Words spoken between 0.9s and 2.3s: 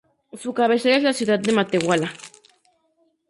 es la ciudad de Matehuala.